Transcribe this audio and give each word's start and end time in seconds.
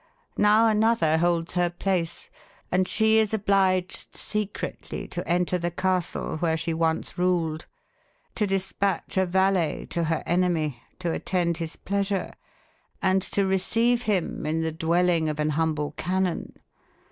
Now 0.39 0.65
another 0.65 1.19
holds 1.19 1.53
her 1.53 1.69
place, 1.69 2.31
and 2.71 2.87
she 2.87 3.19
is 3.19 3.35
obliged 3.35 4.15
secretly 4.15 5.07
to 5.09 5.27
enter 5.27 5.59
the 5.59 5.69
castle 5.69 6.37
where 6.37 6.57
she 6.57 6.73
once 6.73 7.19
ruled, 7.19 7.67
to 8.33 8.47
despatch 8.47 9.15
a 9.15 9.27
valet 9.27 9.85
to 9.91 10.05
her 10.05 10.23
enemy, 10.25 10.81
to 10.97 11.11
attend 11.11 11.57
his 11.57 11.75
pleasure, 11.75 12.31
and 12.99 13.21
to 13.21 13.45
receive 13.45 14.01
him 14.01 14.43
in 14.47 14.61
the 14.63 14.71
dwelling 14.71 15.29
of 15.29 15.39
an 15.39 15.51
humble 15.51 15.91
canon. 15.91 16.53